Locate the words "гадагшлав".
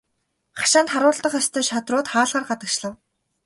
2.49-2.93